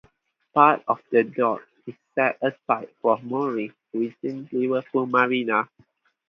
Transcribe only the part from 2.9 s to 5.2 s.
for moorings within Liverpool